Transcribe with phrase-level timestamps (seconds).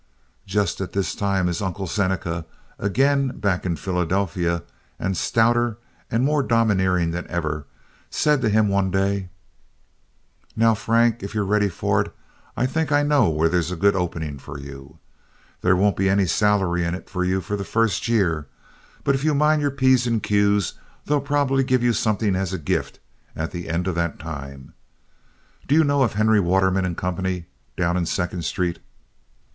[0.47, 2.47] Just at this time his Uncle Seneca,
[2.79, 4.63] again back in Philadelphia
[4.97, 5.77] and stouter
[6.09, 7.67] and more domineering than ever,
[8.09, 9.29] said to him one day:
[10.55, 12.15] "Now, Frank, if you're ready for it,
[12.57, 14.97] I think I know where there's a good opening for you.
[15.61, 18.47] There won't be any salary in it for the first year,
[19.03, 20.73] but if you mind your p's and q's,
[21.05, 22.97] they'll probably give you something as a gift
[23.35, 24.73] at the end of that time.
[25.67, 27.45] Do you know of Henry Waterman & Company
[27.77, 28.79] down in Second Street?"